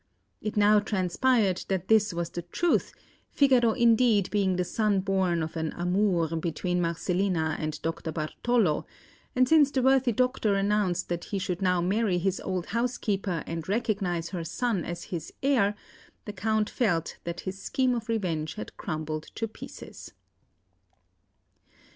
It 0.41 0.57
now 0.57 0.79
transpired 0.79 1.63
that 1.67 1.87
this 1.87 2.11
was 2.11 2.31
the 2.31 2.41
truth, 2.41 2.91
Figaro 3.29 3.73
indeed 3.73 4.31
being 4.31 4.55
the 4.55 4.63
son 4.63 5.01
born 5.01 5.43
of 5.43 5.55
an 5.55 5.73
amour 5.73 6.35
between 6.37 6.81
Marcellina 6.81 7.55
and 7.59 7.79
Dr 7.83 8.11
Bartolo; 8.11 8.87
and 9.35 9.47
since 9.47 9.69
the 9.69 9.83
worthy 9.83 10.11
doctor 10.11 10.55
announced 10.55 11.07
that 11.09 11.25
he 11.25 11.37
should 11.37 11.61
now 11.61 11.81
marry 11.81 12.17
his 12.17 12.39
old 12.39 12.65
housekeeper 12.65 13.43
and 13.45 13.69
recognise 13.69 14.29
her 14.29 14.43
son 14.43 14.83
as 14.85 15.03
his 15.03 15.31
heir, 15.43 15.75
the 16.25 16.33
Count 16.33 16.67
felt 16.67 17.17
that 17.23 17.41
his 17.41 17.61
scheme 17.61 17.93
of 17.93 18.09
revenge 18.09 18.55
had 18.55 18.75
crumbled 18.77 19.25
to 19.35 19.47
pieces. 19.47 20.13